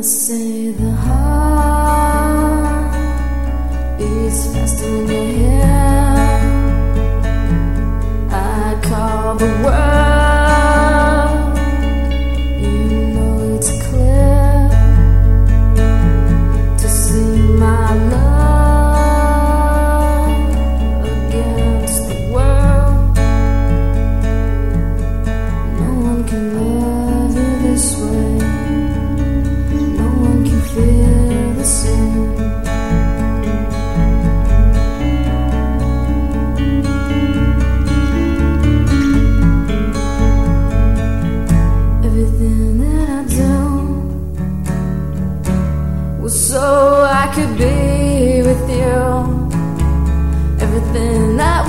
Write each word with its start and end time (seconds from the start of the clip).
I 0.00 0.02
say 0.02 0.70
the 0.70 0.90
heart. 0.92 1.49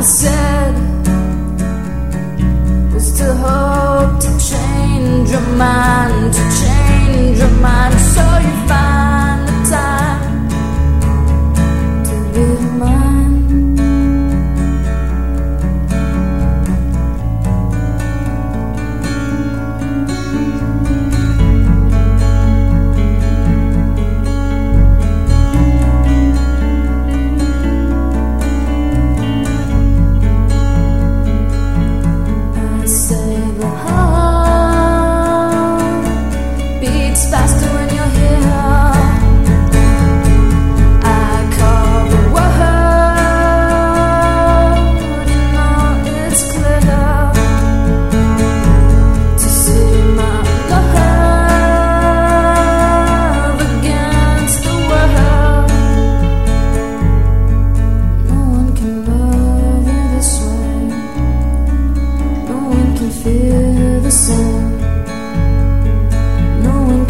I 0.01 0.03
said 0.03 0.73
was 2.91 3.11
to 3.19 3.35
hope 3.35 4.19
to 4.19 4.29
change 4.49 5.29
your 5.29 5.47
mind, 5.57 6.33
to 6.33 6.43
change 6.63 7.37
your 7.37 7.51
mind, 7.61 7.99
so 7.99 8.21
you 8.39 8.67
find. 8.67 9.00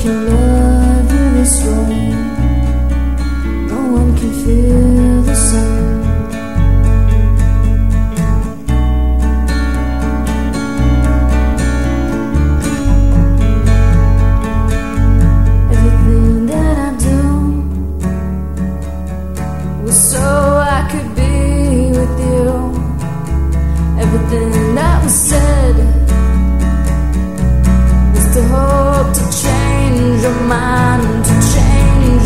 can 0.02 0.26
love 0.30 1.12
you 1.12 1.32
this 1.38 1.62
way. 1.64 2.10
No 3.70 3.80
one 3.94 4.18
can 4.18 4.34
feel. 4.44 5.01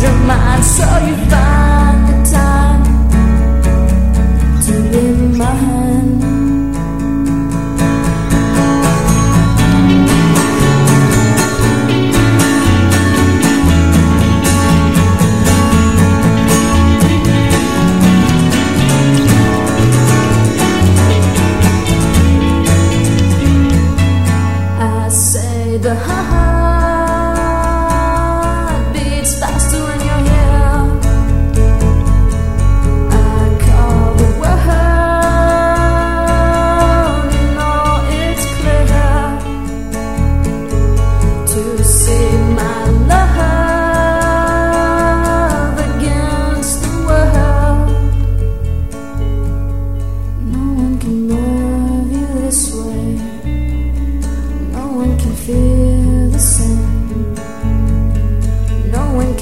your 0.02 0.12
mind 0.28 0.64
so 0.64 0.84
you 1.06 1.16
find 1.30 1.55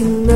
tonight. 0.05 0.34